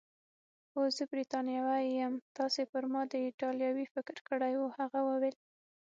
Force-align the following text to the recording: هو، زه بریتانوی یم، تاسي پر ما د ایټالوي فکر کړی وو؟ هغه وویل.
هو، 0.71 0.83
زه 0.97 1.03
بریتانوی 1.11 1.85
یم، 1.99 2.13
تاسي 2.37 2.63
پر 2.71 2.83
ما 2.93 3.01
د 3.11 3.13
ایټالوي 3.25 3.85
فکر 3.93 4.15
کړی 4.29 4.53
وو؟ 4.57 4.67
هغه 4.79 4.99
وویل. 5.07 5.35